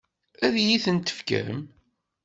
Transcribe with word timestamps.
Ad 0.45 0.55
iyi-tent-tefkem? 0.57 1.59